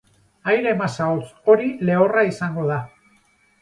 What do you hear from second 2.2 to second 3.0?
izango da.